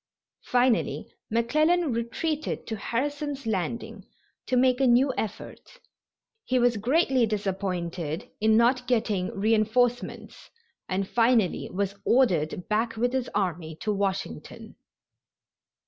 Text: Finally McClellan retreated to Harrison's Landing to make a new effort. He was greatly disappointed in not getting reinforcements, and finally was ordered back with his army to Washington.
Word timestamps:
Finally 0.45 1.13
McClellan 1.29 1.93
retreated 1.93 2.65
to 2.65 2.75
Harrison's 2.75 3.45
Landing 3.45 4.03
to 4.47 4.57
make 4.57 4.81
a 4.81 4.87
new 4.87 5.13
effort. 5.15 5.77
He 6.43 6.57
was 6.57 6.77
greatly 6.77 7.27
disappointed 7.27 8.27
in 8.39 8.57
not 8.57 8.87
getting 8.87 9.27
reinforcements, 9.27 10.49
and 10.89 11.07
finally 11.07 11.69
was 11.71 11.93
ordered 12.03 12.67
back 12.67 12.97
with 12.97 13.13
his 13.13 13.29
army 13.35 13.75
to 13.81 13.93
Washington. 13.93 14.75